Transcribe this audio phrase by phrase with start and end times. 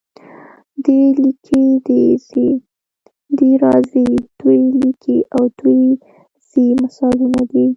[0.83, 2.47] دی لیکي، دی ځي،
[3.37, 5.81] دی راځي، دوی لیکي او دوی
[6.49, 7.65] ځي مثالونه دي.